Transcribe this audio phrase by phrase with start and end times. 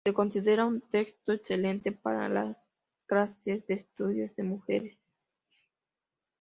[0.03, 2.57] Se considera un texto excelente para las
[3.05, 4.97] clases de estudios de mujeres.